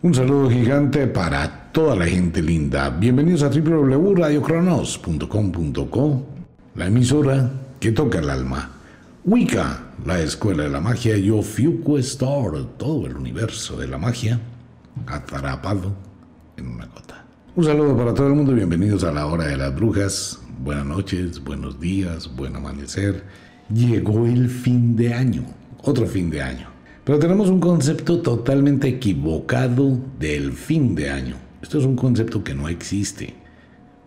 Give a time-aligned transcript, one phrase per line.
[0.00, 2.88] Un saludo gigante para toda la gente linda.
[2.88, 6.26] Bienvenidos a www.radiocronos.com.co,
[6.76, 8.70] la emisora que toca el alma.
[9.24, 14.38] Wicca, la escuela de la magia, yo Fiuco Star, todo el universo de la magia,
[15.08, 15.96] atrapado
[16.56, 17.24] en una gota.
[17.56, 20.38] Un saludo para todo el mundo bienvenidos a la hora de las brujas.
[20.62, 23.24] Buenas noches, buenos días, buen amanecer.
[23.68, 25.42] Llegó el fin de año,
[25.82, 26.77] otro fin de año.
[27.08, 31.36] Pero tenemos un concepto totalmente equivocado del fin de año.
[31.62, 33.32] Esto es un concepto que no existe.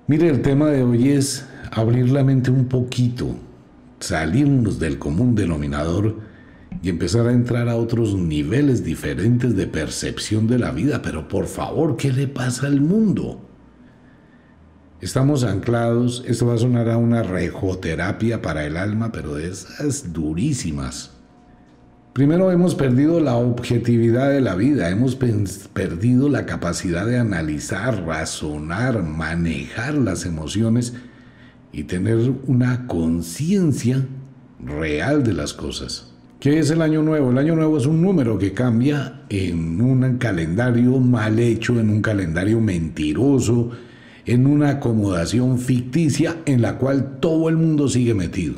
[0.06, 3.36] Mire, el tema de hoy es abrir la mente un poquito,
[4.00, 6.20] salirnos del común denominador
[6.84, 11.02] y empezar a entrar a otros niveles diferentes de percepción de la vida.
[11.02, 13.42] Pero por favor, ¿qué le pasa al mundo?
[15.02, 20.14] Estamos anclados, esto va a sonar a una rejoterapia para el alma, pero de esas
[20.14, 21.18] durísimas.
[22.14, 29.02] Primero hemos perdido la objetividad de la vida, hemos perdido la capacidad de analizar, razonar,
[29.02, 30.94] manejar las emociones
[31.72, 34.06] y tener una conciencia
[34.60, 36.12] real de las cosas.
[36.42, 37.32] ¿Qué es el año nuevo?
[37.32, 42.02] El año nuevo es un número que cambia en un calendario mal hecho, en un
[42.02, 43.72] calendario mentiroso,
[44.26, 48.56] en una acomodación ficticia en la cual todo el mundo sigue metido.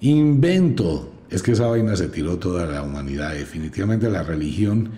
[0.00, 3.34] Invento es que esa vaina se tiró toda la humanidad.
[3.34, 4.90] Definitivamente la religión,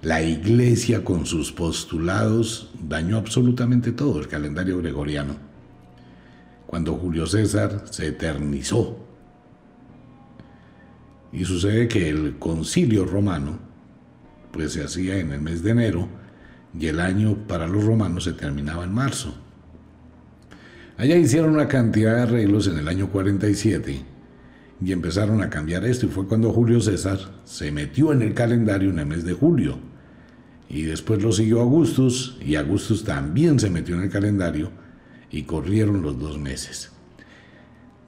[0.00, 5.36] la iglesia con sus postulados dañó absolutamente todo el calendario gregoriano.
[6.66, 8.98] Cuando Julio César se eternizó.
[11.32, 13.58] Y sucede que el concilio romano,
[14.52, 16.08] pues se hacía en el mes de enero,
[16.78, 19.34] y el año para los romanos se terminaba en marzo.
[20.96, 24.13] Allá hicieron una cantidad de arreglos en el año 47
[24.82, 28.90] y empezaron a cambiar esto y fue cuando Julio César se metió en el calendario
[28.90, 29.78] en el mes de julio
[30.68, 34.70] y después lo siguió Augustus y Augustus también se metió en el calendario
[35.30, 36.90] y corrieron los dos meses.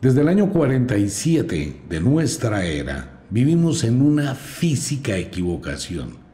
[0.00, 6.26] Desde el año 47 de nuestra era vivimos en una física equivocación.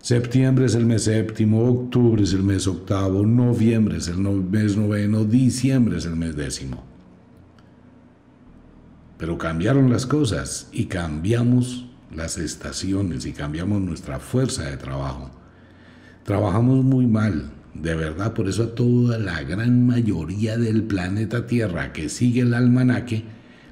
[0.00, 5.24] Septiembre es el mes séptimo, octubre es el mes octavo, noviembre es el mes noveno,
[5.24, 6.91] diciembre es el mes décimo.
[9.22, 15.30] Pero cambiaron las cosas y cambiamos las estaciones y cambiamos nuestra fuerza de trabajo.
[16.24, 21.92] Trabajamos muy mal, de verdad, por eso a toda la gran mayoría del planeta Tierra
[21.92, 23.22] que sigue el almanaque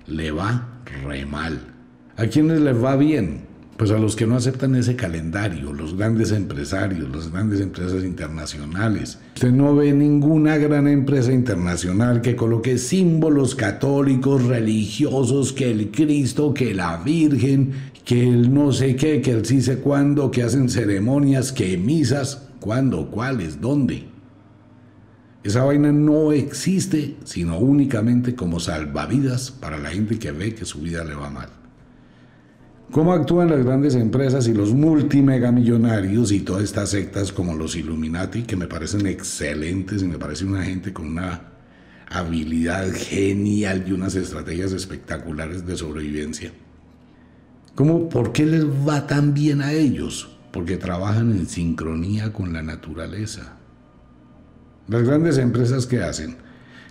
[0.07, 0.69] le va
[1.05, 1.59] re mal.
[2.17, 3.41] ¿A quienes les va bien?
[3.81, 9.19] Pues a los que no aceptan ese calendario, los grandes empresarios, las grandes empresas internacionales.
[9.37, 16.53] Usted no ve ninguna gran empresa internacional que coloque símbolos católicos, religiosos, que el Cristo,
[16.53, 17.73] que la Virgen,
[18.05, 22.49] que el no sé qué, que el sí sé cuándo, que hacen ceremonias, que misas,
[22.61, 24.05] cuándo, cuáles, dónde.
[25.43, 30.83] Esa vaina no existe, sino únicamente como salvavidas para la gente que ve que su
[30.83, 31.60] vida le va mal.
[32.91, 38.43] ¿Cómo actúan las grandes empresas y los multimegamillonarios y todas estas sectas como los Illuminati,
[38.43, 41.53] que me parecen excelentes y me parece una gente con una
[42.09, 46.51] habilidad genial y unas estrategias espectaculares de sobrevivencia?
[47.77, 50.37] ¿Cómo, ¿Por qué les va tan bien a ellos?
[50.51, 53.57] Porque trabajan en sincronía con la naturaleza.
[54.89, 56.39] Las grandes empresas que hacen,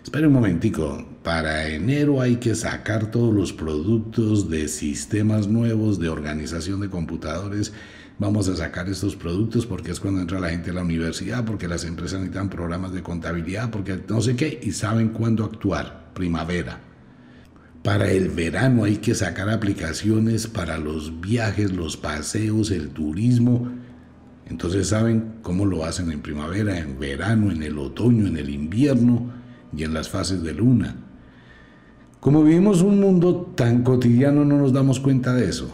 [0.03, 6.07] Espera un momentico, para enero hay que sacar todos los productos de sistemas nuevos de
[6.07, 7.73] organización de computadores.
[8.17, 11.67] Vamos a sacar estos productos porque es cuando entra la gente a la universidad, porque
[11.67, 16.79] las empresas necesitan programas de contabilidad, porque no sé qué, y saben cuándo actuar, primavera.
[17.83, 23.69] Para el verano hay que sacar aplicaciones para los viajes, los paseos, el turismo.
[24.47, 29.38] Entonces saben cómo lo hacen en primavera, en verano, en el otoño, en el invierno
[29.75, 30.95] y en las fases de luna.
[32.19, 35.71] Como vivimos un mundo tan cotidiano no nos damos cuenta de eso.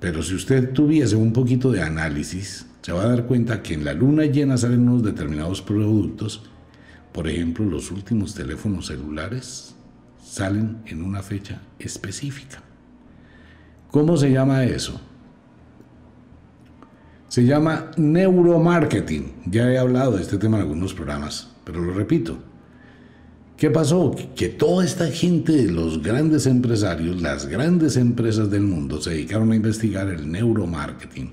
[0.00, 3.84] Pero si usted tuviese un poquito de análisis, se va a dar cuenta que en
[3.84, 6.42] la luna llena salen unos determinados productos.
[7.12, 9.76] Por ejemplo, los últimos teléfonos celulares
[10.20, 12.60] salen en una fecha específica.
[13.92, 15.00] ¿Cómo se llama eso?
[17.28, 19.34] Se llama neuromarketing.
[19.46, 22.38] Ya he hablado de este tema en algunos programas, pero lo repito.
[23.62, 24.12] ¿Qué pasó?
[24.34, 29.54] Que toda esta gente los grandes empresarios, las grandes empresas del mundo, se dedicaron a
[29.54, 31.30] investigar el neuromarketing.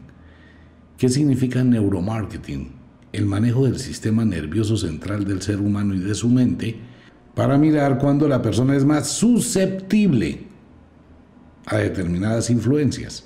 [0.96, 2.72] ¿Qué significa neuromarketing?
[3.14, 6.78] El manejo del sistema nervioso central del ser humano y de su mente
[7.34, 10.44] para mirar cuándo la persona es más susceptible
[11.66, 13.24] a determinadas influencias,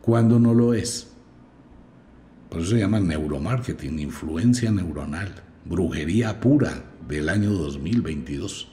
[0.00, 1.08] cuando no lo es.
[2.48, 5.28] Por eso se llama neuromarketing, influencia neuronal,
[5.66, 8.68] brujería pura del año 2022.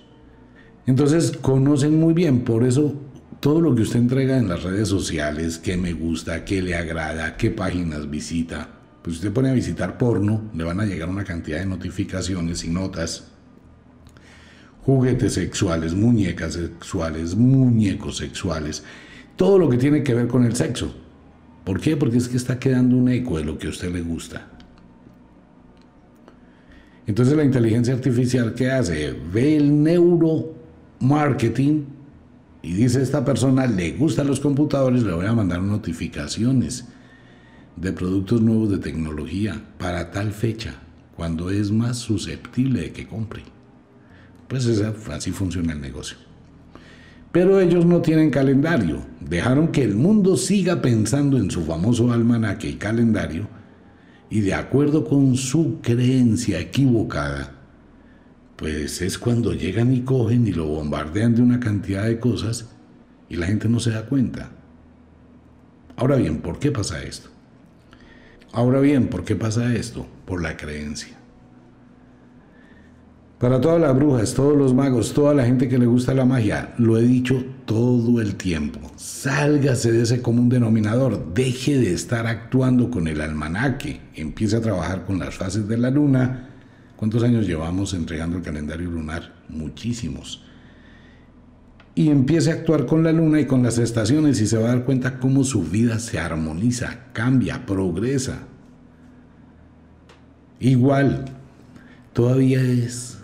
[0.86, 2.94] Entonces conocen muy bien, por eso
[3.40, 7.36] todo lo que usted entrega en las redes sociales, qué me gusta, qué le agrada,
[7.36, 8.70] qué páginas visita,
[9.02, 12.70] pues usted pone a visitar porno, le van a llegar una cantidad de notificaciones y
[12.70, 13.26] notas.
[14.86, 18.84] Juguetes sexuales, muñecas sexuales, muñecos sexuales,
[19.36, 20.96] todo lo que tiene que ver con el sexo.
[21.66, 21.98] ¿Por qué?
[21.98, 24.53] Porque es que está quedando un eco de lo que a usted le gusta.
[27.06, 29.14] Entonces la inteligencia artificial, ¿qué hace?
[29.34, 31.86] Ve el neuromarketing
[32.62, 36.86] y dice esta persona, le gustan los computadores, le voy a mandar notificaciones
[37.76, 40.76] de productos nuevos de tecnología para tal fecha,
[41.18, 43.44] cuando es más susceptible de que compre.
[44.48, 44.66] Pues
[45.12, 46.16] así funciona el negocio.
[47.34, 49.02] Pero ellos no tienen calendario.
[49.20, 53.50] Dejaron que el mundo siga pensando en su famoso almanaque y calendario
[54.34, 57.52] y de acuerdo con su creencia equivocada,
[58.56, 62.68] pues es cuando llegan y cogen y lo bombardean de una cantidad de cosas
[63.30, 64.50] y la gente no se da cuenta.
[65.96, 67.30] Ahora bien, ¿por qué pasa esto?
[68.52, 70.08] Ahora bien, ¿por qué pasa esto?
[70.26, 71.16] Por la creencia.
[73.40, 76.74] Para todas las brujas, todos los magos, toda la gente que le gusta la magia,
[76.78, 78.80] lo he dicho todo el tiempo.
[78.96, 85.06] Sálgase de ese común denominador, deje de estar actuando con el almanaque, empiece a trabajar
[85.06, 86.50] con las fases de la luna.
[86.96, 89.34] ¿Cuántos años llevamos entregando el calendario lunar?
[89.50, 90.44] Muchísimos.
[91.96, 94.76] Y empiece a actuar con la luna y con las estaciones y se va a
[94.76, 98.40] dar cuenta cómo su vida se armoniza, cambia, progresa.
[100.60, 101.26] Igual,
[102.14, 103.20] todavía es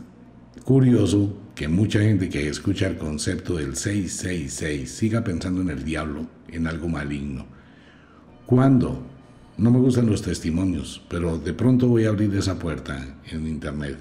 [0.69, 6.27] curioso que mucha gente que escucha el concepto del 666 siga pensando en el diablo,
[6.47, 7.47] en algo maligno.
[8.45, 9.01] ¿Cuándo?
[9.57, 13.97] No me gustan los testimonios, pero de pronto voy a abrir esa puerta en internet.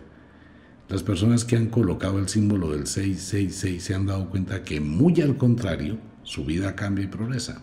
[0.90, 5.22] Las personas que han colocado el símbolo del 666 se han dado cuenta que muy
[5.22, 7.62] al contrario, su vida cambia y progresa.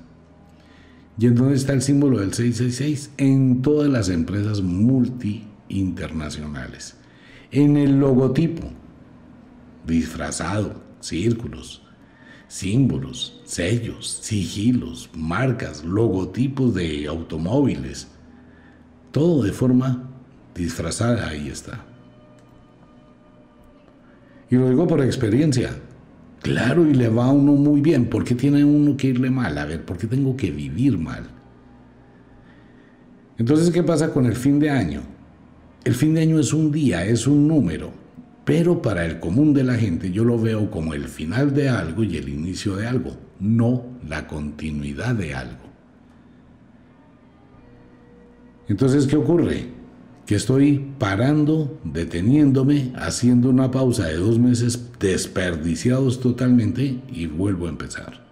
[1.20, 3.12] ¿Y en dónde está el símbolo del 666?
[3.18, 6.96] En todas las empresas multi internacionales.
[7.52, 8.72] En el logotipo
[9.86, 11.82] disfrazado, círculos,
[12.48, 18.08] símbolos, sellos, sigilos, marcas, logotipos de automóviles,
[19.12, 20.10] todo de forma
[20.54, 21.84] disfrazada, ahí está.
[24.50, 25.72] Y lo digo por experiencia.
[26.42, 28.06] Claro, y le va a uno muy bien.
[28.06, 29.58] ¿Por qué tiene uno que irle mal?
[29.58, 31.28] A ver, ¿por qué tengo que vivir mal?
[33.38, 35.02] Entonces, ¿qué pasa con el fin de año?
[35.84, 38.05] El fin de año es un día, es un número.
[38.46, 42.04] Pero para el común de la gente yo lo veo como el final de algo
[42.04, 45.66] y el inicio de algo, no la continuidad de algo.
[48.68, 49.66] Entonces, ¿qué ocurre?
[50.28, 57.70] Que estoy parando, deteniéndome, haciendo una pausa de dos meses desperdiciados totalmente y vuelvo a
[57.70, 58.26] empezar.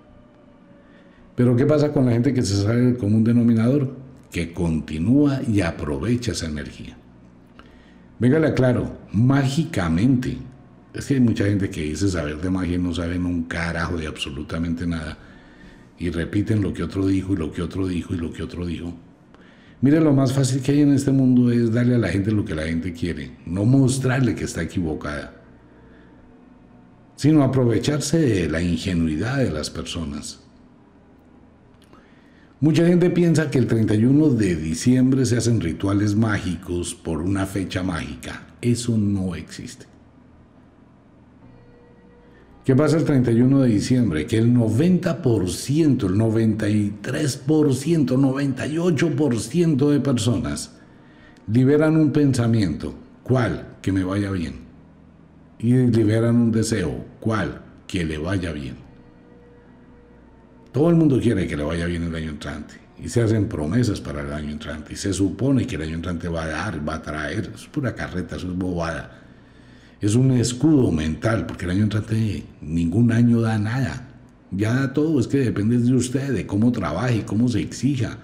[1.36, 3.96] Pero ¿qué pasa con la gente que se sale del común denominador?
[4.32, 6.98] Que continúa y aprovecha esa energía.
[8.24, 10.38] Venga, le aclaro, mágicamente.
[10.94, 13.98] Es que hay mucha gente que dice saber de magia y no saben un carajo
[13.98, 15.18] de absolutamente nada.
[16.00, 18.66] Y repiten lo que otro dijo y lo que otro dijo y lo que otro
[18.66, 18.94] dijo.
[19.82, 22.46] Mire, lo más fácil que hay en este mundo es darle a la gente lo
[22.46, 25.44] que la gente quiere, no mostrarle que está equivocada,
[27.18, 30.43] sino aprovecharse de la ingenuidad de las personas.
[32.64, 37.84] Mucha gente piensa que el 31 de diciembre se hacen rituales mágicos por una fecha
[37.84, 38.48] mágica.
[38.62, 39.86] Eso no existe.
[42.64, 44.26] ¿Qué pasa el 31 de diciembre?
[44.26, 50.78] Que el 90%, el 93%, 98% de personas
[51.52, 52.94] liberan un pensamiento.
[53.24, 53.76] ¿Cuál?
[53.82, 54.54] Que me vaya bien.
[55.60, 56.96] Y liberan un deseo.
[57.20, 57.62] ¿Cuál?
[57.88, 58.83] Que le vaya bien.
[60.74, 64.02] Todo el mundo quiere que le vaya bien el año entrante y se hacen promesas
[64.02, 66.96] para el año entrante y se supone que el año entrante va a dar, va
[66.96, 69.22] a traer, es pura carreta, eso es bobada.
[70.02, 74.10] Es un escudo mental porque el año entrante ningún año da nada.
[74.50, 78.18] Ya da todo, es que depende de usted, de cómo trabaje, cómo se exija,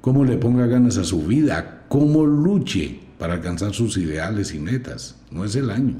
[0.00, 5.14] cómo le ponga ganas a su vida, cómo luche para alcanzar sus ideales y metas.
[5.30, 5.94] No es el año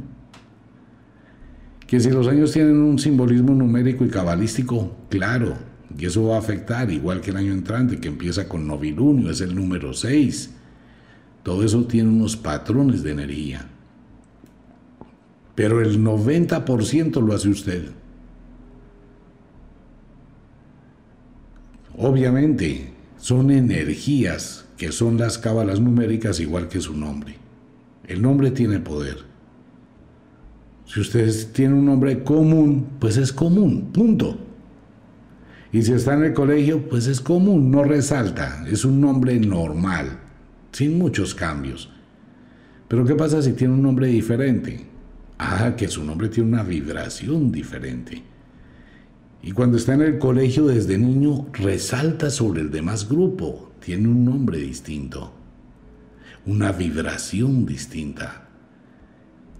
[1.88, 5.56] que si los años tienen un simbolismo numérico y cabalístico, claro,
[5.98, 9.40] y eso va a afectar, igual que el año entrante, que empieza con novilunio, es
[9.40, 10.50] el número 6.
[11.42, 13.66] Todo eso tiene unos patrones de energía.
[15.56, 17.90] Pero el 90% lo hace usted.
[21.96, 27.34] Obviamente, son energías que son las cábalas numéricas igual que su nombre.
[28.06, 29.16] El nombre tiene poder.
[30.86, 34.38] Si ustedes tienen un nombre común, pues es común, punto.
[35.72, 40.18] Y si está en el colegio, pues es común, no resalta, es un nombre normal,
[40.72, 41.90] sin muchos cambios.
[42.88, 44.86] Pero ¿qué pasa si tiene un nombre diferente?
[45.38, 48.22] Ah, que su nombre tiene una vibración diferente.
[49.42, 54.24] Y cuando está en el colegio desde niño, resalta sobre el demás grupo, tiene un
[54.24, 55.32] nombre distinto,
[56.46, 58.48] una vibración distinta.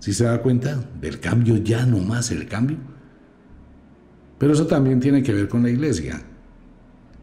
[0.01, 2.79] Si se da cuenta del cambio, ya no más el cambio.
[4.39, 6.23] Pero eso también tiene que ver con la iglesia,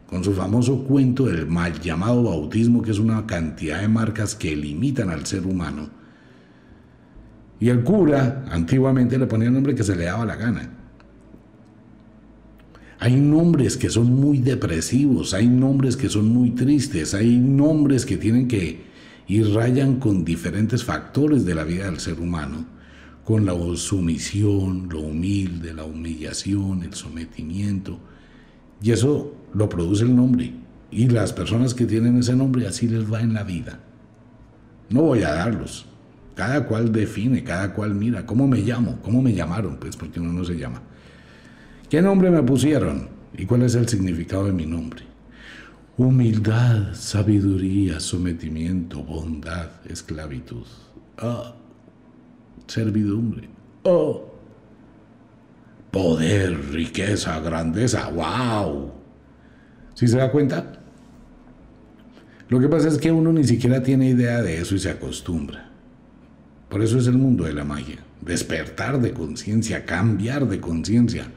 [0.06, 4.54] con su famoso cuento del mal llamado bautismo, que es una cantidad de marcas que
[4.54, 5.88] limitan al ser humano.
[7.58, 10.70] Y el cura antiguamente le ponía el nombre que se le daba la gana.
[12.98, 18.16] Hay nombres que son muy depresivos, hay nombres que son muy tristes, hay nombres que
[18.16, 18.86] tienen que
[19.28, 22.64] y rayan con diferentes factores de la vida del ser humano,
[23.26, 27.98] con la sumisión, lo humilde, la humillación, el sometimiento.
[28.80, 30.54] Y eso lo produce el nombre.
[30.92, 33.80] Y las personas que tienen ese nombre así les va en la vida.
[34.90, 35.86] No voy a darlos.
[36.36, 38.24] Cada cual define, cada cual mira.
[38.24, 39.00] ¿Cómo me llamo?
[39.02, 39.76] ¿Cómo me llamaron?
[39.78, 40.80] Pues porque uno no se llama.
[41.90, 43.08] ¿Qué nombre me pusieron?
[43.36, 45.02] ¿Y cuál es el significado de mi nombre?
[45.96, 50.66] Humildad, sabiduría, sometimiento, bondad, esclavitud.
[51.20, 51.65] Oh,
[52.66, 53.48] servidumbre.
[53.84, 54.26] Oh,
[55.90, 58.10] poder, riqueza, grandeza.
[58.10, 58.92] ¡Wow!
[59.94, 60.72] ¿Sí se da cuenta?
[62.48, 65.70] Lo que pasa es que uno ni siquiera tiene idea de eso y se acostumbra.
[66.68, 67.98] Por eso es el mundo de la magia.
[68.20, 71.28] Despertar de conciencia, cambiar de conciencia.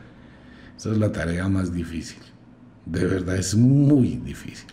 [0.77, 2.19] Esa es la tarea más difícil.
[2.85, 4.67] De verdad es muy difícil.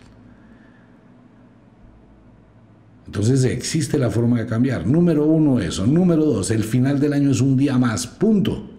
[3.07, 4.85] Entonces existe la forma de cambiar.
[4.85, 5.87] Número uno, eso.
[5.87, 8.05] Número dos, el final del año es un día más.
[8.05, 8.69] Punto.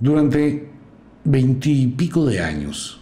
[0.00, 0.68] Durante
[1.24, 3.00] veintipico de años,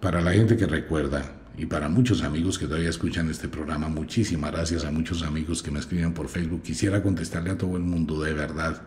[0.00, 4.52] para la gente que recuerda y para muchos amigos que todavía escuchan este programa, muchísimas
[4.52, 6.62] gracias a muchos amigos que me escriben por Facebook.
[6.62, 8.80] Quisiera contestarle a todo el mundo de verdad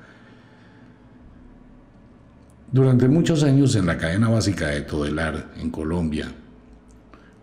[2.72, 6.34] durante muchos años en la cadena básica de Todelar, en Colombia,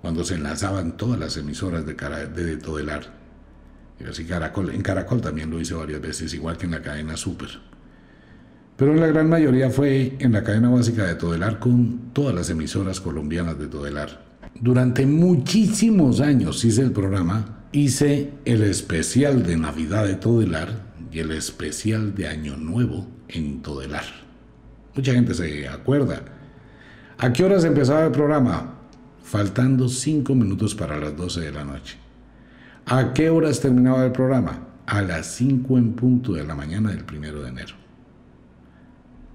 [0.05, 3.05] cuando se enlazaban todas las emisoras de, de Todelar,
[3.99, 7.17] y así Caracol, en Caracol también lo hice varias veces, igual que en la cadena
[7.17, 7.49] Super.
[8.77, 13.01] Pero la gran mayoría fue en la cadena básica de Todelar con todas las emisoras
[13.01, 14.27] colombianas de Todelar.
[14.61, 20.69] Durante muchísimos años hice el programa, hice el especial de Navidad de Todelar
[21.11, 24.05] y el especial de Año Nuevo en Todelar.
[24.95, 26.21] Mucha gente se acuerda.
[27.17, 28.75] ¿A qué horas empezaba el programa?
[29.25, 31.97] Faltando cinco minutos para las 12 de la noche.
[32.87, 34.69] ¿A qué horas terminaba el programa?
[34.87, 37.75] A las 5 en punto de la mañana del primero de enero.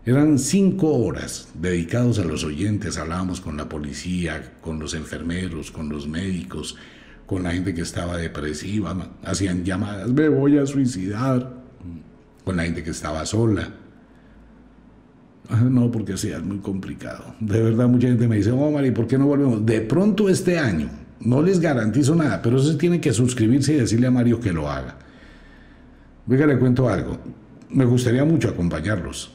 [0.05, 2.98] Eran cinco horas dedicados a los oyentes.
[2.98, 6.77] Hablábamos con la policía, con los enfermeros, con los médicos,
[7.25, 8.96] con la gente que estaba depresiva.
[9.24, 11.60] Hacían llamadas, me voy a suicidar.
[12.46, 13.69] Con la gente que estaba sola
[15.70, 17.36] no, porque sí, es muy complicado.
[17.39, 19.65] De verdad, mucha gente me dice, oh, Mari, ¿por qué no volvemos?
[19.65, 20.89] De pronto este año,
[21.22, 24.70] no les garantizo nada, pero eso tiene que suscribirse y decirle a Mario que lo
[24.70, 24.96] haga.
[26.25, 27.18] Venga, le cuento algo.
[27.70, 29.32] Me gustaría mucho acompañarlos.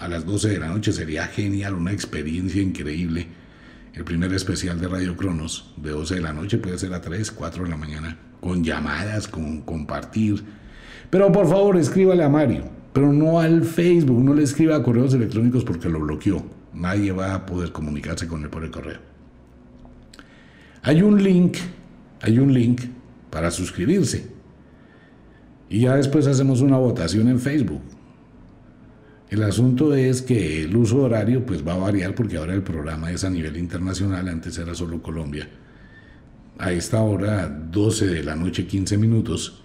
[0.00, 3.26] a las 12 de la noche sería genial, una experiencia increíble.
[3.94, 7.30] El primer especial de Radio Cronos, de 12 de la noche, puede ser a 3,
[7.32, 10.42] 4 de la mañana, con llamadas, con compartir.
[11.10, 15.64] Pero por favor, escríbale a Mario pero no al Facebook, no le escriba correos electrónicos
[15.64, 16.44] porque lo bloqueó.
[16.74, 19.00] Nadie va a poder comunicarse con él por el correo.
[20.82, 21.56] Hay un link,
[22.20, 22.82] hay un link
[23.30, 24.26] para suscribirse.
[25.68, 27.80] Y ya después hacemos una votación en Facebook.
[29.30, 33.10] El asunto es que el uso horario pues va a variar porque ahora el programa
[33.10, 35.48] es a nivel internacional, antes era solo Colombia.
[36.58, 39.61] A esta hora, 12 de la noche, 15 minutos,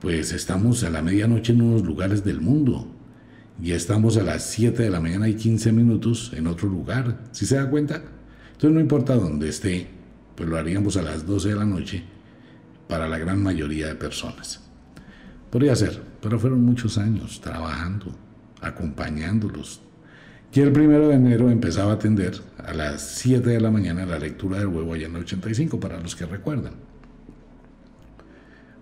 [0.00, 2.86] pues estamos a la medianoche en unos lugares del mundo.
[3.60, 7.24] Y estamos a las 7 de la mañana y 15 minutos en otro lugar.
[7.32, 8.02] ¿Sí se da cuenta?
[8.52, 9.88] Entonces no importa dónde esté,
[10.36, 12.04] pues lo haríamos a las 12 de la noche
[12.88, 14.60] para la gran mayoría de personas.
[15.50, 18.14] Podría ser, pero fueron muchos años trabajando,
[18.60, 19.80] acompañándolos.
[20.52, 24.18] Y el primero de enero empezaba a atender a las 7 de la mañana la
[24.18, 26.87] lectura del huevo allá en el 85, para los que recuerdan.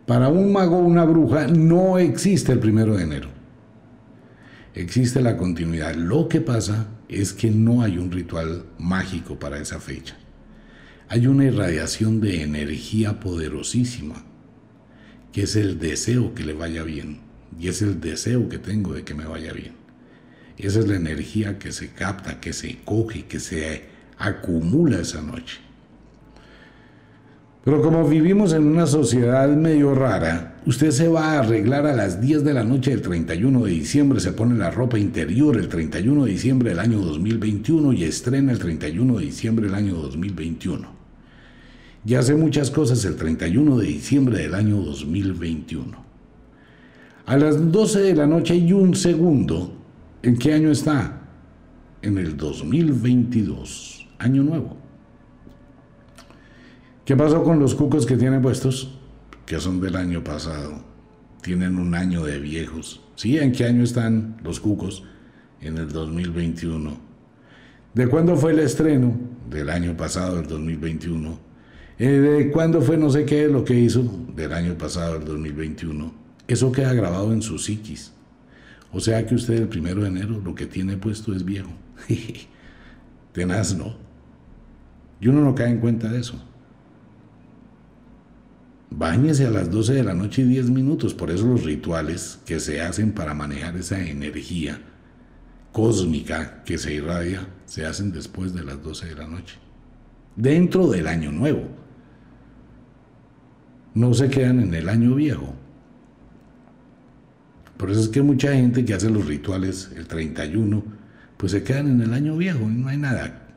[0.07, 3.29] Para un mago o una bruja no existe el primero de enero.
[4.75, 5.95] Existe la continuidad.
[5.95, 10.17] Lo que pasa es que no hay un ritual mágico para esa fecha.
[11.09, 14.25] hay una irradiación de energía poderosísima,
[15.33, 17.21] que es el deseo que le vaya bien,
[17.61, 19.75] y es el deseo que tengo de que me vaya bien.
[20.59, 23.85] Esa es la energía que se capta, que se coge, que se
[24.19, 25.66] acumula esa noche.
[27.67, 32.21] Pero como vivimos en una sociedad medio rara, usted se va a arreglar a las
[32.21, 36.27] 10 de la noche del 31 de diciembre, se pone la ropa interior el 31
[36.27, 40.89] de diciembre del año 2021 y estrena el 31 de diciembre del año 2021.
[42.07, 46.05] Y hace muchas cosas el 31 de diciembre del año 2021.
[47.27, 49.73] A las 12 de la noche y un segundo,
[50.23, 51.21] ¿en qué año está?
[52.01, 54.86] En el 2022, año nuevo.
[57.07, 58.99] ¿Qué pasó con los cucos que tienen puestos?
[59.47, 60.83] Que son del año pasado.
[61.41, 63.01] Tienen un año de viejos.
[63.15, 63.39] ¿Sí?
[63.39, 65.05] ¿En qué año están los cucos?
[65.61, 66.99] En el 2021.
[67.95, 69.17] ¿De cuándo fue el estreno?
[69.49, 71.39] Del año pasado, del 2021.
[72.01, 74.03] Eh, ¿De cuándo fue no sé qué lo que hizo?
[74.35, 76.13] Del año pasado, del 2021.
[76.49, 78.13] Eso queda grabado en su psiquis.
[78.91, 81.71] O sea que usted el primero de enero lo que tiene puesto es viejo.
[83.33, 83.95] Tenaz, ¿no?
[85.21, 86.43] Y uno no cae en cuenta de eso.
[88.91, 91.15] Báñese a las 12 de la noche y 10 minutos.
[91.15, 94.81] Por eso los rituales que se hacen para manejar esa energía
[95.73, 99.57] cósmica que se irradia se hacen después de las 12 de la noche.
[100.37, 101.69] Dentro del año nuevo.
[103.95, 105.55] No se quedan en el año viejo.
[107.77, 110.83] Por eso es que mucha gente que hace los rituales el 31,
[111.37, 113.49] pues se quedan en el año viejo y no hay nada.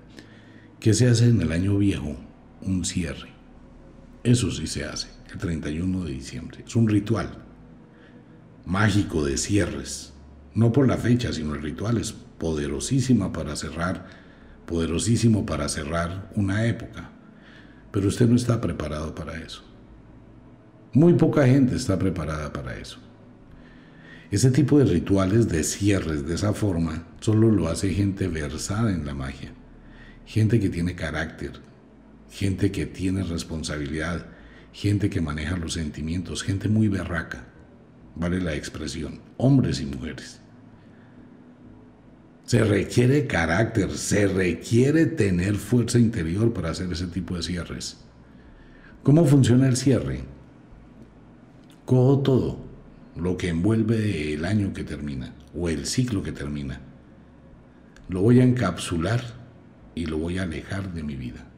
[0.80, 2.18] ¿Qué se hace en el año viejo?
[2.62, 3.39] Un cierre.
[4.30, 6.64] Eso sí se hace el 31 de diciembre.
[6.64, 7.32] Es un ritual
[8.64, 10.14] mágico de cierres.
[10.54, 14.06] No por la fecha, sino el ritual es poderosísima para cerrar,
[14.68, 17.10] poderosísimo para cerrar una época.
[17.92, 19.64] Pero usted no está preparado para eso.
[20.94, 23.00] Muy poca gente está preparada para eso.
[24.30, 29.08] Ese tipo de rituales de cierres de esa forma solo lo hace gente versada en
[29.08, 29.54] la magia,
[30.28, 31.68] gente que tiene carácter,
[32.30, 34.26] gente que tiene responsabilidad,
[34.72, 37.48] gente que maneja los sentimientos, gente muy berraca,
[38.16, 40.42] vale la expresión, hombres y mujeres.
[42.46, 47.98] Se requiere carácter, se requiere tener fuerza interior para hacer ese tipo de cierres.
[49.04, 50.24] ¿Cómo funciona el cierre?
[51.86, 52.66] Cojo todo
[53.16, 56.82] lo que envuelve el año que termina o el ciclo que termina.
[58.08, 59.22] Lo voy a encapsular
[59.94, 61.49] y lo voy a alejar de mi vida.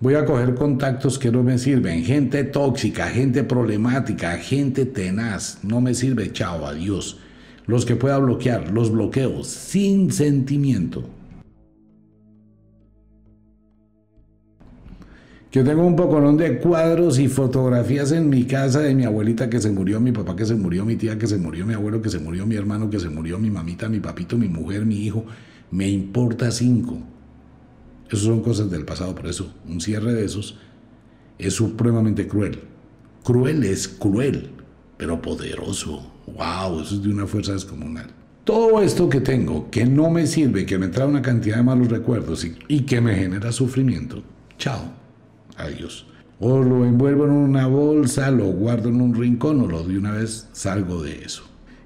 [0.00, 5.80] Voy a coger contactos que no me sirven, gente tóxica, gente problemática, gente tenaz, no
[5.80, 7.18] me sirve, chao, adiós.
[7.66, 11.08] Los que pueda bloquear, los bloqueos sin sentimiento.
[15.54, 19.60] Yo tengo un poco de cuadros y fotografías en mi casa de mi abuelita que
[19.60, 22.10] se murió, mi papá que se murió, mi tía que se murió, mi abuelo que
[22.10, 25.24] se murió, mi hermano que se murió, mi mamita, mi papito, mi mujer, mi hijo.
[25.70, 26.98] Me importa cinco.
[28.08, 30.58] Esas son cosas del pasado, por eso un cierre de esos
[31.38, 32.60] es supremamente cruel.
[33.22, 34.50] Cruel es cruel,
[34.96, 36.12] pero poderoso.
[36.26, 36.80] ¡Wow!
[36.80, 38.10] Eso es de una fuerza descomunal.
[38.44, 41.88] Todo esto que tengo, que no me sirve, que me trae una cantidad de malos
[41.88, 44.22] recuerdos y, que me genera sufrimiento,
[44.58, 44.92] chao,
[45.56, 46.06] adiós.
[46.40, 50.12] O lo envuelvo en una bolsa, lo guardo en un rincón o lo de una
[50.12, 51.44] vez salgo de eso.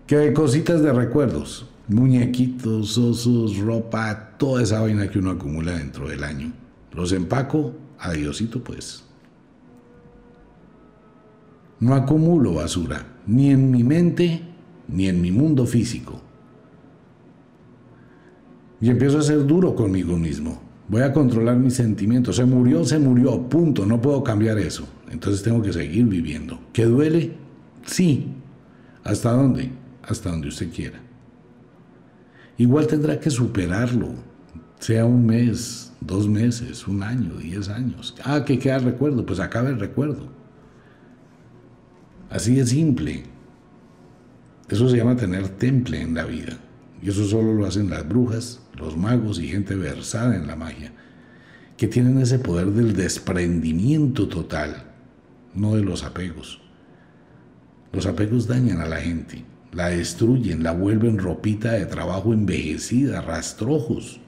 [0.09, 6.23] Que cositas de recuerdos muñequitos, osos, ropa, toda esa vaina que uno acumula dentro del
[6.23, 6.53] año.
[6.93, 9.05] Los empaco, adiosito pues.
[11.81, 14.43] No acumulo basura, ni en mi mente,
[14.89, 16.21] ni en mi mundo físico.
[18.81, 20.61] Y empiezo a ser duro conmigo mismo.
[20.89, 22.37] Voy a controlar mis sentimientos.
[22.37, 23.85] Se murió, se murió, punto.
[23.85, 24.89] No puedo cambiar eso.
[25.11, 26.59] Entonces tengo que seguir viviendo.
[26.73, 27.33] ¿Qué duele?
[27.85, 28.29] Sí.
[29.05, 29.71] ¿Hasta dónde?
[30.03, 31.08] Hasta donde usted quiera
[32.59, 34.11] igual tendrá que superarlo,
[34.81, 38.15] sea un mes, dos meses, un año, diez años.
[38.25, 40.29] Ah, que queda recuerdo, pues acabe el recuerdo.
[42.31, 43.25] Así de simple.
[44.69, 46.59] Eso se llama tener temple en la vida.
[47.01, 50.93] Y eso solo lo hacen las brujas, los magos y gente versada en la magia,
[51.77, 54.85] que tienen ese poder del desprendimiento total,
[55.55, 56.61] no de los apegos.
[57.93, 64.21] Los apegos dañan a la gente la destruyen, la vuelven ropita de trabajo envejecida, rastrojos.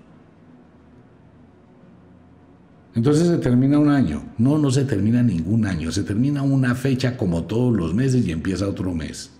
[2.94, 4.22] Entonces se termina un año.
[4.38, 5.92] No, no se termina ningún año.
[5.92, 9.30] Se termina una fecha como todos los meses y empieza otro mes.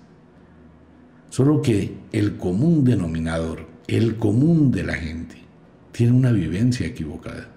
[1.30, 5.36] Solo que el común denominador, el común de la gente,
[5.92, 7.48] tiene una vivencia equivocada.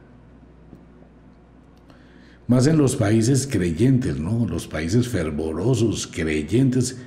[2.47, 4.45] Más en los países creyentes, ¿no?
[4.47, 6.97] Los países fervorosos, creyentes,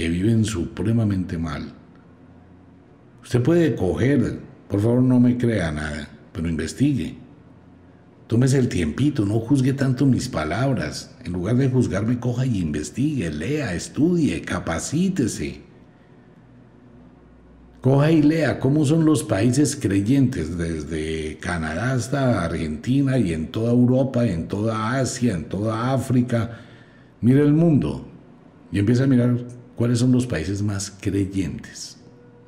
[0.00, 1.74] que viven supremamente mal.
[3.22, 7.16] Usted puede coger, por favor no me crea nada, pero investigue.
[8.26, 11.14] Tómese el tiempito, no juzgue tanto mis palabras.
[11.22, 15.60] En lugar de juzgarme, coja y investigue, lea, estudie, capacítese.
[17.82, 23.72] Coja y lea cómo son los países creyentes, desde Canadá hasta Argentina y en toda
[23.72, 26.58] Europa, en toda Asia, en toda África.
[27.20, 28.08] Mire el mundo
[28.72, 31.96] y empieza a mirar cuáles son los países más creyentes.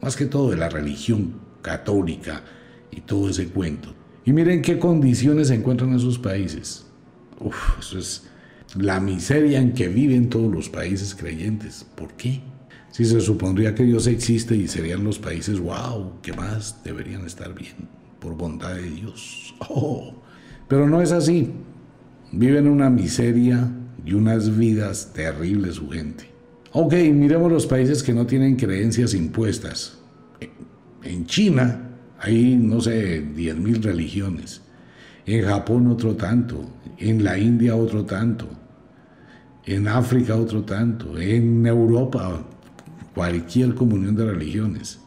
[0.02, 2.42] Más que todo de la religión católica
[2.90, 3.94] y todo ese cuento.
[4.26, 6.84] Y miren qué condiciones se encuentran en esos países.
[7.40, 8.28] Uf, eso es
[8.76, 11.86] la miseria en que viven todos los países creyentes.
[11.94, 12.42] ¿Por qué?
[12.90, 17.54] Si se supondría que Dios existe y serían los países, wow, ¿qué más deberían estar
[17.54, 17.88] bien,
[18.20, 19.54] por bondad de Dios.
[19.70, 20.12] Oh,
[20.68, 21.50] pero no es así.
[22.30, 23.70] Viven una miseria
[24.04, 26.31] y unas vidas terribles su gente.
[26.74, 29.98] Ok, miremos los países que no tienen creencias impuestas.
[31.02, 34.62] En China hay, no sé, 10.000 religiones.
[35.26, 36.64] En Japón otro tanto.
[36.96, 38.48] En la India otro tanto.
[39.66, 41.18] En África otro tanto.
[41.18, 42.42] En Europa
[43.14, 44.98] cualquier comunión de religiones.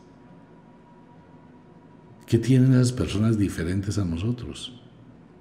[2.27, 4.79] ¿Qué tienen esas personas diferentes a nosotros?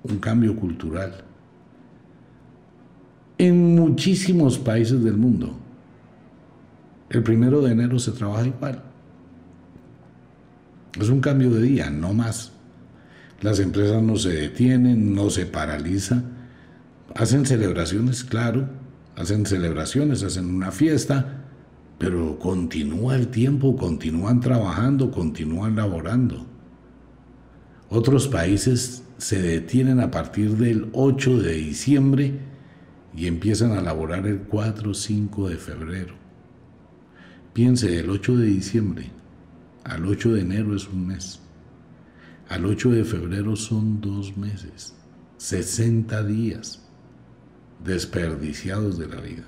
[0.02, 1.24] Un cambio cultural.
[3.36, 5.58] En muchísimos países del mundo,
[7.10, 8.82] el primero de enero se trabaja igual.
[11.00, 12.52] Es un cambio de día, no más.
[13.40, 16.24] Las empresas no se detienen, no se paralizan.
[17.14, 18.68] Hacen celebraciones, claro,
[19.16, 21.44] hacen celebraciones, hacen una fiesta,
[21.98, 26.46] pero continúa el tiempo, continúan trabajando, continúan laborando.
[27.90, 32.40] Otros países se detienen a partir del 8 de diciembre
[33.16, 36.23] y empiezan a laborar el 4 o 5 de febrero.
[37.54, 39.10] Piense, el 8 de diciembre
[39.84, 41.40] al 8 de enero es un mes.
[42.48, 44.94] Al 8 de febrero son dos meses,
[45.36, 46.82] 60 días
[47.84, 49.44] desperdiciados de la vida.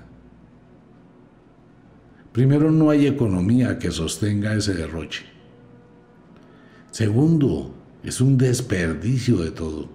[2.31, 5.25] Primero, no hay economía que sostenga ese derroche.
[6.91, 9.89] Segundo, es un desperdicio de todo.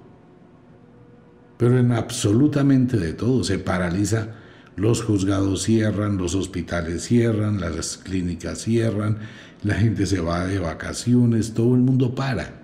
[1.56, 4.34] Pero en absolutamente de todo se paraliza.
[4.76, 9.18] Los juzgados cierran, los hospitales cierran, las clínicas cierran,
[9.62, 12.62] la gente se va de vacaciones, todo el mundo para.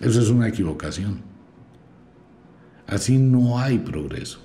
[0.00, 1.20] Eso es una equivocación.
[2.86, 4.40] Así no hay progreso.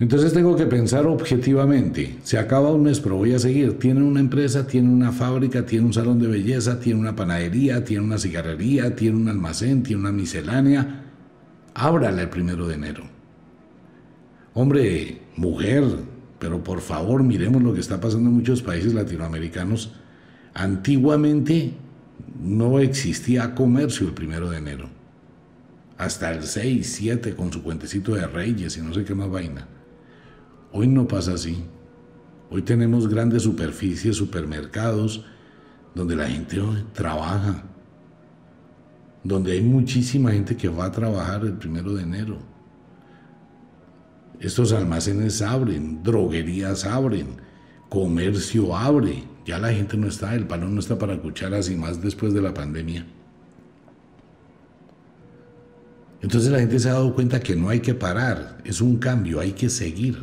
[0.00, 2.16] Entonces tengo que pensar objetivamente.
[2.22, 3.78] Se acaba un mes, pero voy a seguir.
[3.78, 8.04] Tiene una empresa, tiene una fábrica, tiene un salón de belleza, tiene una panadería, tiene
[8.04, 10.99] una cigarrería, tiene un almacén, tiene una miscelánea.
[11.74, 13.04] Ábrala el primero de enero.
[14.54, 15.84] Hombre, mujer,
[16.38, 19.92] pero por favor miremos lo que está pasando en muchos países latinoamericanos.
[20.54, 21.74] Antiguamente
[22.42, 24.88] no existía comercio el primero de enero.
[25.98, 29.68] Hasta el 6, 7 con su cuentecito de reyes y no sé qué más vaina.
[30.72, 31.64] Hoy no pasa así.
[32.50, 35.24] Hoy tenemos grandes superficies, supermercados,
[35.94, 36.60] donde la gente
[36.92, 37.64] trabaja,
[39.22, 42.38] donde hay muchísima gente que va a trabajar el primero de enero.
[44.40, 47.36] Estos almacenes abren, droguerías abren,
[47.88, 49.24] comercio abre.
[49.44, 52.40] Ya la gente no está, el palo no está para cucharas y más después de
[52.40, 53.06] la pandemia.
[56.22, 59.40] Entonces la gente se ha dado cuenta que no hay que parar, es un cambio,
[59.40, 60.18] hay que seguir.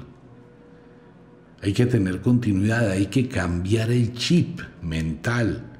[1.62, 5.77] Hay que tener continuidad, hay que cambiar el chip mental.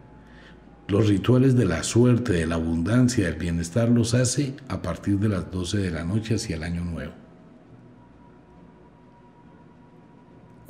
[0.88, 5.28] Los rituales de la suerte, de la abundancia, del bienestar los hace a partir de
[5.28, 7.12] las 12 de la noche hacia el año nuevo.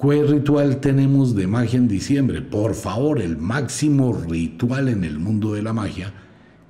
[0.01, 2.41] ¿Qué ritual tenemos de magia en diciembre?
[2.41, 6.13] Por favor, el máximo ritual en el mundo de la magia,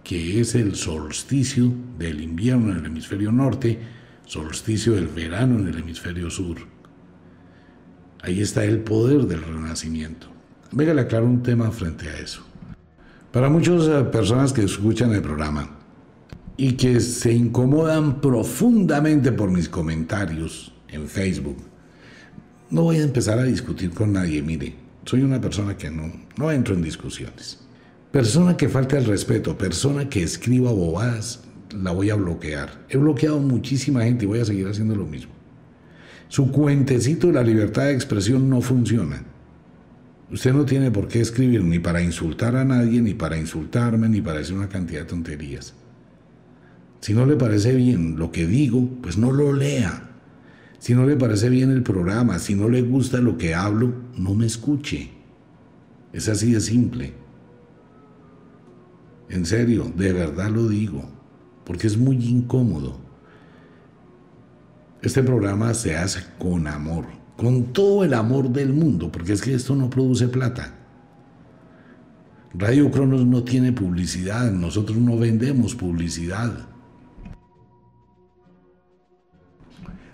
[0.03, 3.79] que es el solsticio del invierno en el hemisferio norte,
[4.25, 6.57] solsticio del verano en el hemisferio sur.
[8.21, 10.27] Ahí está el poder del renacimiento.
[10.71, 12.43] Venga, le aclaro un tema frente a eso.
[13.37, 15.69] Para muchas eh, personas que escuchan el programa
[16.57, 21.57] y que se incomodan profundamente por mis comentarios en Facebook,
[22.71, 24.41] no voy a empezar a discutir con nadie.
[24.41, 24.73] Mire,
[25.05, 27.59] soy una persona que no, no entro en discusiones.
[28.09, 31.43] Persona que falta el respeto, persona que escriba bobadas,
[31.79, 32.87] la voy a bloquear.
[32.89, 35.33] He bloqueado muchísima gente y voy a seguir haciendo lo mismo.
[36.27, 39.21] Su cuentecito de la libertad de expresión no funciona.
[40.31, 44.21] Usted no tiene por qué escribir ni para insultar a nadie, ni para insultarme, ni
[44.21, 45.73] para decir una cantidad de tonterías.
[46.99, 50.09] Si no le parece bien lo que digo, pues no lo lea.
[50.79, 54.35] Si no le parece bien el programa, si no le gusta lo que hablo, no
[54.35, 55.11] me escuche.
[56.11, 57.13] Es así de simple.
[59.29, 61.03] En serio, de verdad lo digo,
[61.65, 62.99] porque es muy incómodo.
[65.01, 67.05] Este programa se hace con amor,
[67.37, 70.73] con todo el amor del mundo, porque es que esto no produce plata.
[72.53, 76.67] Radio Cronos no tiene publicidad, nosotros no vendemos publicidad.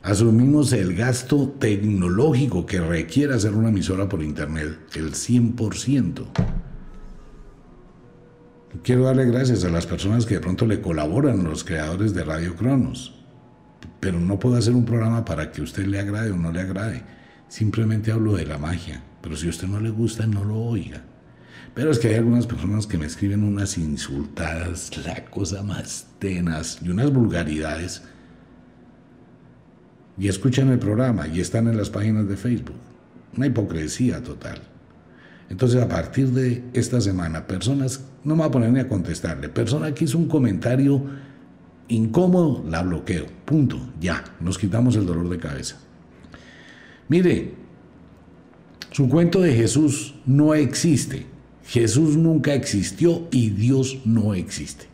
[0.02, 6.26] Asumimos el gasto tecnológico que requiere hacer una emisora por internet, el 100%.
[8.84, 12.56] Quiero darle gracias a las personas que de pronto le colaboran, los creadores de Radio
[12.56, 13.23] Cronos.
[14.04, 17.04] Pero no puedo hacer un programa para que usted le agrade o no le agrade.
[17.48, 19.02] Simplemente hablo de la magia.
[19.22, 21.02] Pero si a usted no le gusta, no lo oiga.
[21.74, 26.80] Pero es que hay algunas personas que me escriben unas insultadas, la cosa más tenaz
[26.82, 28.04] y unas vulgaridades.
[30.18, 32.76] Y escuchan el programa y están en las páginas de Facebook.
[33.38, 34.64] Una hipocresía total.
[35.50, 39.48] Entonces, a partir de esta semana, personas, no me voy a poner ni a contestarle,
[39.48, 41.02] persona que hizo un comentario
[41.88, 43.26] incómodo, la bloqueo.
[43.46, 43.80] Punto.
[44.00, 45.78] Ya, nos quitamos el dolor de cabeza.
[47.10, 47.54] Mire,
[48.92, 51.26] su cuento de Jesús no existe.
[51.66, 54.86] Jesús nunca existió y Dios no existe.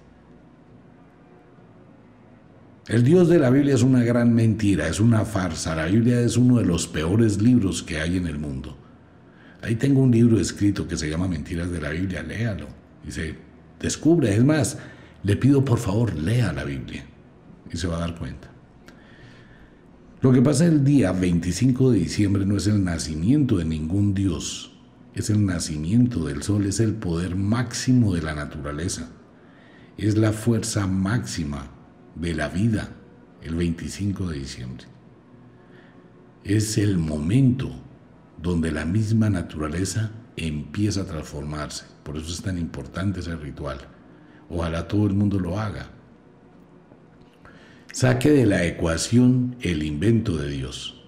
[2.88, 5.76] El Dios de la Biblia es una gran mentira, es una farsa.
[5.76, 8.76] La Biblia es uno de los peores libros que hay en el mundo.
[9.62, 12.68] Ahí tengo un libro escrito que se llama Mentiras de la Biblia, léalo.
[13.08, 13.36] Y se
[13.80, 14.78] descubre, es más,
[15.24, 17.06] le pido por favor, lea la Biblia
[17.72, 18.50] y se va a dar cuenta.
[20.22, 24.74] Lo que pasa el día 25 de diciembre no es el nacimiento de ningún Dios,
[25.14, 29.10] es el nacimiento del sol, es el poder máximo de la naturaleza,
[29.98, 31.72] es la fuerza máxima
[32.16, 32.90] de la vida
[33.42, 34.86] el 25 de diciembre.
[36.44, 37.70] Es el momento
[38.42, 41.86] donde la misma naturaleza empieza a transformarse.
[42.04, 43.78] Por eso es tan importante ese ritual.
[44.50, 45.90] Ojalá todo el mundo lo haga.
[47.92, 51.04] Saque de la ecuación el invento de Dios.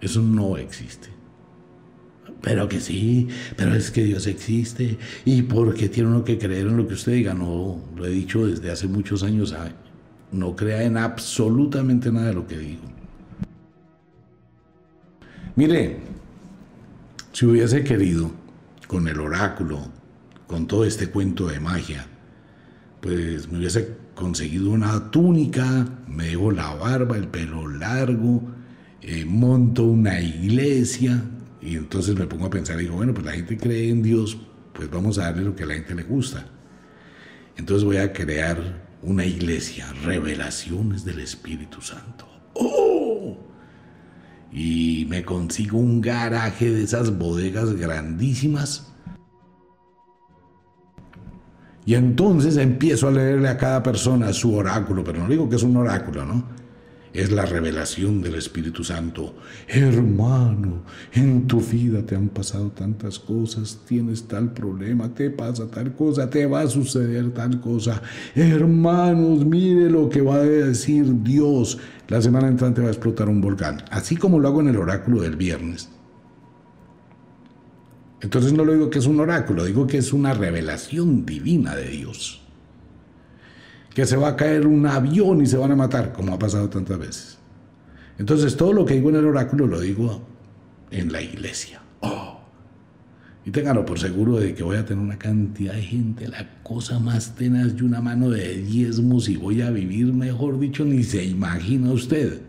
[0.00, 1.08] Eso no existe.
[2.40, 6.76] Pero que sí, pero es que Dios existe y porque tiene uno que creer en
[6.76, 7.34] lo que usted diga.
[7.34, 9.54] No, lo he dicho desde hace muchos años.
[10.32, 12.82] No crea en absolutamente nada de lo que digo.
[15.54, 15.98] Mire,
[17.32, 18.30] si hubiese querido,
[18.88, 19.86] con el oráculo,
[20.52, 22.06] con todo este cuento de magia,
[23.00, 28.42] pues me hubiese conseguido una túnica, me dejo la barba, el pelo largo,
[29.00, 31.24] eh, monto una iglesia
[31.62, 34.36] y entonces me pongo a pensar y digo, bueno, pues la gente cree en Dios,
[34.74, 36.44] pues vamos a darle lo que a la gente le gusta.
[37.56, 42.28] Entonces voy a crear una iglesia, revelaciones del Espíritu Santo.
[42.52, 43.38] ¡Oh!
[44.52, 48.91] y me consigo un garaje de esas bodegas grandísimas.
[51.84, 55.62] Y entonces empiezo a leerle a cada persona su oráculo, pero no digo que es
[55.62, 56.62] un oráculo, ¿no?
[57.12, 59.34] es la revelación del Espíritu Santo.
[59.68, 65.94] Hermano, en tu vida te han pasado tantas cosas, tienes tal problema, te pasa tal
[65.94, 68.02] cosa, te va a suceder tal cosa.
[68.34, 71.78] Hermanos, mire lo que va a decir Dios.
[72.08, 75.22] La semana entrante va a explotar un volcán, así como lo hago en el oráculo
[75.22, 75.90] del viernes.
[78.22, 81.88] Entonces no lo digo que es un oráculo, digo que es una revelación divina de
[81.88, 82.42] Dios
[83.94, 86.68] que se va a caer un avión y se van a matar, como ha pasado
[86.68, 87.38] tantas veces.
[88.18, 90.22] Entonces todo lo que digo en el oráculo lo digo
[90.90, 91.80] en la iglesia.
[92.00, 92.40] Oh.
[93.44, 97.00] Y ténganlo por seguro de que voy a tener una cantidad de gente, la cosa
[97.00, 101.24] más tenaz y una mano de diezmos y voy a vivir, mejor dicho, ni se
[101.24, 102.40] imagina usted.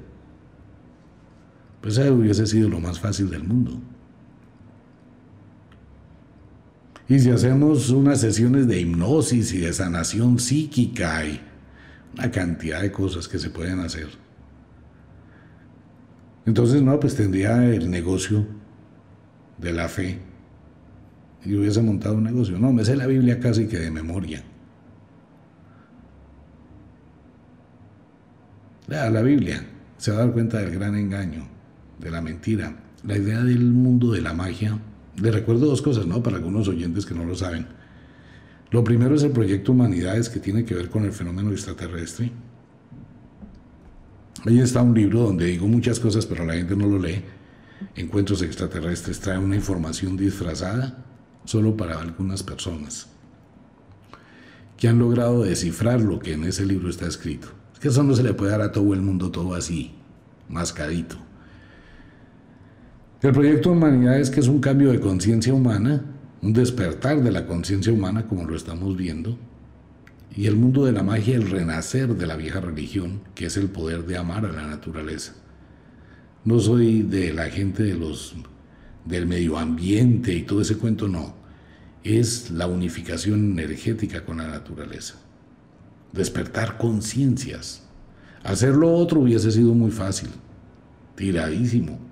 [1.82, 3.82] Pues eso hubiese sido lo más fácil del mundo.
[7.10, 11.42] Y si hacemos unas sesiones de hipnosis y de sanación psíquica, hay
[12.14, 14.08] una cantidad de cosas que se pueden hacer.
[16.46, 18.46] Entonces, no, pues tendría el negocio
[19.58, 20.20] de la fe.
[21.46, 22.58] Y hubiese montado un negocio.
[22.58, 24.44] No, me sé la Biblia casi que de memoria.
[28.88, 29.66] Lea la Biblia,
[29.98, 31.48] se va a dar cuenta del gran engaño,
[32.00, 32.76] de la mentira.
[33.06, 34.78] La idea del mundo de la magia
[35.22, 36.24] le recuerdo dos cosas, ¿no?
[36.24, 37.68] Para algunos oyentes que no lo saben.
[38.72, 42.32] Lo primero es el proyecto Humanidades que tiene que ver con el fenómeno extraterrestre.
[44.46, 47.24] Ahí está un libro donde digo muchas cosas, pero la gente no lo lee.
[47.96, 51.06] Encuentros extraterrestres trae una información disfrazada
[51.46, 53.08] solo para algunas personas.
[54.78, 57.48] que han logrado descifrar lo que en ese libro está escrito.
[57.74, 59.94] Es que eso no se le puede dar a todo el mundo todo así,
[60.50, 61.16] mascadito.
[63.24, 66.04] El proyecto Humanidad es que es un cambio de conciencia humana,
[66.42, 69.40] un despertar de la conciencia humana como lo estamos viendo,
[70.36, 73.70] y el mundo de la magia, el renacer de la vieja religión, que es el
[73.70, 75.36] poder de amar a la naturaleza.
[76.44, 78.36] No soy de la gente de los
[79.06, 81.34] del medio ambiente y todo ese cuento, no.
[82.04, 85.16] Es la unificación energética con la naturaleza.
[86.12, 87.88] Despertar conciencias.
[88.44, 90.28] Hacerlo otro hubiese sido muy fácil,
[91.16, 92.12] tiradísimo.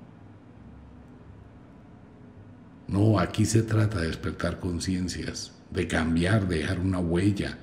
[2.92, 7.58] No, aquí se trata de despertar conciencias, de cambiar, de dejar una huella,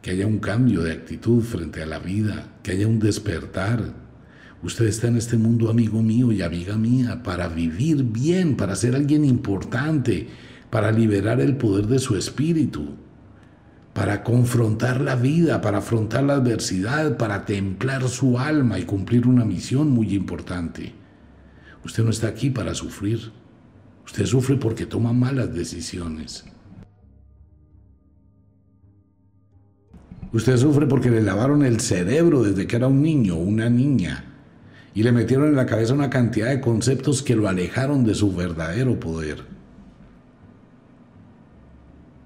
[0.00, 3.92] que haya un cambio de actitud frente a la vida, que haya un despertar.
[4.62, 8.96] Usted está en este mundo, amigo mío y amiga mía, para vivir bien, para ser
[8.96, 10.28] alguien importante,
[10.70, 12.94] para liberar el poder de su espíritu,
[13.92, 19.44] para confrontar la vida, para afrontar la adversidad, para templar su alma y cumplir una
[19.44, 20.94] misión muy importante.
[21.84, 23.32] Usted no está aquí para sufrir.
[24.06, 26.44] Usted sufre porque toma malas decisiones.
[30.32, 34.24] Usted sufre porque le lavaron el cerebro desde que era un niño o una niña
[34.94, 38.34] y le metieron en la cabeza una cantidad de conceptos que lo alejaron de su
[38.34, 39.44] verdadero poder.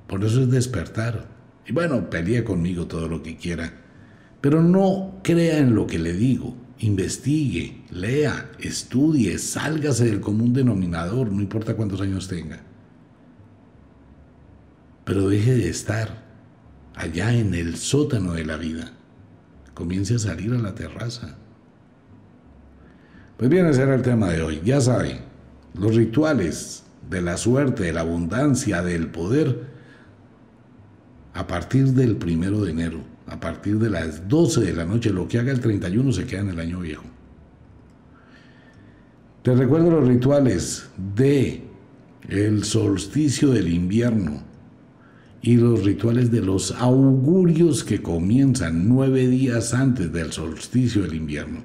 [0.06, 1.28] Por eso es despertar.
[1.66, 3.72] Y bueno, pelee conmigo todo lo que quiera,
[4.40, 11.30] pero no crea en lo que le digo investigue, lea, estudie, sálgase del común denominador,
[11.30, 12.60] no importa cuántos años tenga.
[15.04, 16.24] Pero deje de estar
[16.94, 18.92] allá en el sótano de la vida.
[19.74, 21.36] Comience a salir a la terraza.
[23.36, 24.60] Pues bien, ese era el tema de hoy.
[24.64, 25.20] Ya sabe,
[25.74, 29.68] los rituales de la suerte, de la abundancia, del poder,
[31.34, 35.10] a partir del primero de enero a partir de las 12 de la noche.
[35.10, 37.04] Lo que haga el 31 se queda en el año viejo.
[39.42, 41.62] Te recuerdo los rituales de
[42.28, 44.42] el solsticio del invierno
[45.40, 51.60] y los rituales de los augurios que comienzan nueve días antes del solsticio del invierno,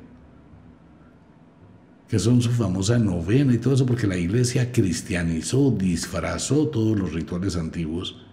[2.08, 7.12] que son su famosa novena y todo eso porque la iglesia cristianizó, disfrazó todos los
[7.12, 8.24] rituales antiguos,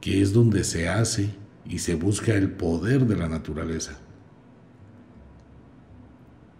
[0.00, 3.98] que es donde se hace y se busca el poder de la naturaleza,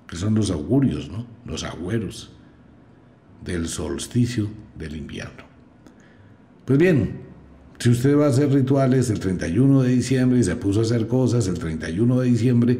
[0.06, 1.26] que son los augurios, ¿no?
[1.44, 2.32] los agüeros
[3.44, 5.44] del solsticio del invierno.
[6.64, 7.20] Pues bien,
[7.78, 11.08] si usted va a hacer rituales el 31 de diciembre y se puso a hacer
[11.08, 12.78] cosas el 31 de diciembre,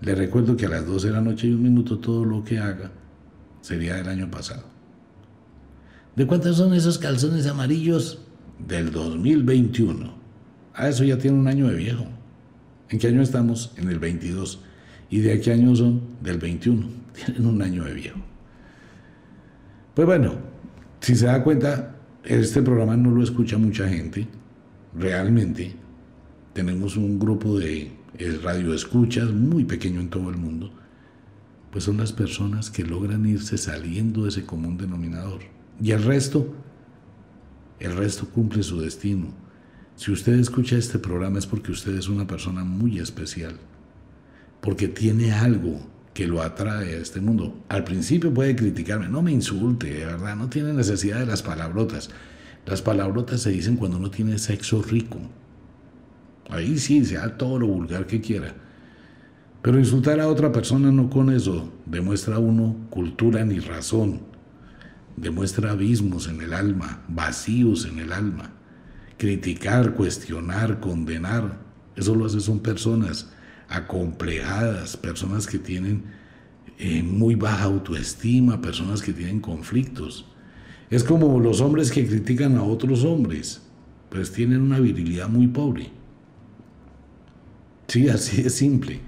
[0.00, 2.58] le recuerdo que a las 12 de la noche y un minuto todo lo que
[2.58, 2.90] haga
[3.60, 4.64] sería del año pasado.
[6.16, 8.20] ¿De cuántos son esos calzones amarillos?
[8.66, 10.14] Del 2021.
[10.80, 12.06] Ah, eso ya tiene un año de viejo.
[12.88, 13.72] ¿En qué año estamos?
[13.76, 14.62] En el 22.
[15.10, 16.02] ¿Y de qué año son?
[16.22, 16.88] Del 21.
[17.12, 18.20] Tienen un año de viejo.
[19.92, 20.34] Pues bueno,
[21.00, 24.28] si se da cuenta, este programa no lo escucha mucha gente.
[24.94, 25.74] Realmente
[26.52, 27.90] tenemos un grupo de
[28.44, 30.72] radioescuchas muy pequeño en todo el mundo.
[31.72, 35.40] Pues son las personas que logran irse saliendo de ese común denominador.
[35.82, 36.54] Y el resto,
[37.80, 39.47] el resto cumple su destino
[39.98, 43.56] si usted escucha este programa es porque usted es una persona muy especial,
[44.60, 45.80] porque tiene algo
[46.14, 47.64] que lo atrae a este mundo.
[47.68, 52.10] Al principio puede criticarme, no me insulte, de verdad, no tiene necesidad de las palabrotas.
[52.64, 55.18] Las palabrotas se dicen cuando uno tiene sexo rico.
[56.48, 58.54] Ahí sí, sea todo lo vulgar que quiera.
[59.62, 64.20] Pero insultar a otra persona no con eso demuestra uno cultura ni razón.
[65.16, 68.52] Demuestra abismos en el alma, vacíos en el alma
[69.18, 71.58] criticar, cuestionar, condenar.
[71.96, 73.30] Eso lo hace son personas
[73.68, 76.04] acomplejadas, personas que tienen
[76.78, 80.24] eh, muy baja autoestima, personas que tienen conflictos.
[80.88, 83.60] Es como los hombres que critican a otros hombres,
[84.08, 85.90] pues tienen una virilidad muy pobre.
[87.88, 89.00] Sí, así es simple.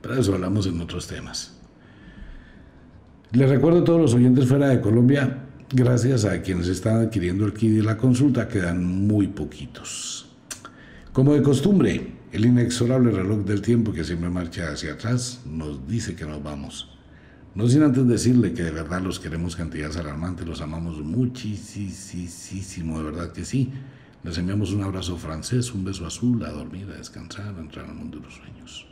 [0.00, 1.58] Pero eso hablamos en otros temas.
[3.32, 7.52] Les recuerdo a todos los oyentes fuera de Colombia gracias a quienes están adquiriendo el
[7.52, 10.28] kit de la consulta, quedan muy poquitos.
[11.12, 16.14] Como de costumbre, el inexorable reloj del tiempo que siempre marcha hacia atrás nos dice
[16.14, 16.90] que nos vamos.
[17.54, 23.04] No sin antes decirle que de verdad los queremos cantidades alarmantes, los amamos muchísimo, de
[23.04, 23.72] verdad que sí.
[24.22, 27.94] Les enviamos un abrazo francés, un beso azul, a dormir, a descansar, a entrar al
[27.94, 28.86] mundo de los sueños.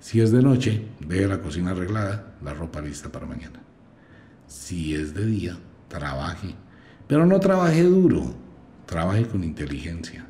[0.00, 3.60] Si es de noche, deje la cocina arreglada, la ropa lista para mañana.
[4.46, 5.58] Si es de día,
[5.92, 6.54] trabaje,
[7.06, 8.34] pero no trabaje duro,
[8.86, 10.26] trabaje con inteligencia.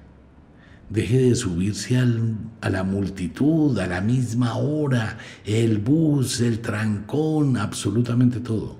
[0.90, 8.40] Deje de subirse a la multitud, a la misma hora, el bus, el trancón, absolutamente
[8.40, 8.76] todo.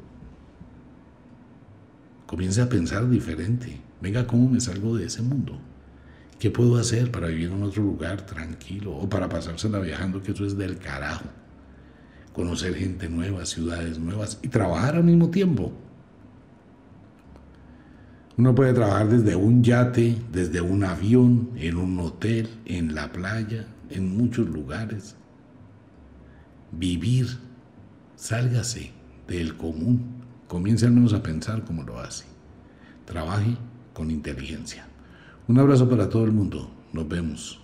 [2.27, 3.81] Comience a pensar diferente.
[4.01, 5.59] Venga, ¿cómo me salgo de ese mundo?
[6.39, 10.45] ¿Qué puedo hacer para vivir en otro lugar tranquilo o para pasársela viajando, que eso
[10.45, 11.27] es del carajo?
[12.33, 15.73] Conocer gente nueva, ciudades nuevas y trabajar al mismo tiempo.
[18.39, 23.67] Uno puede trabajar desde un yate, desde un avión, en un hotel, en la playa,
[23.91, 25.17] en muchos lugares.
[26.71, 27.27] Vivir,
[28.17, 28.93] sálgase
[29.29, 32.25] del común, comience al menos a pensar como lo hace.
[33.05, 33.57] Trabaje
[33.93, 34.87] con inteligencia.
[35.47, 36.71] Un abrazo para todo el mundo.
[36.93, 37.63] Nos vemos.